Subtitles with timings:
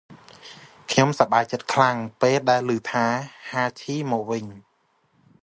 [0.91, 3.05] ខ្ញុំសប្បាយចិត្តខ្លាំង ពេលដែលលឺថា
[3.49, 4.45] ហាឈីមកវិញ។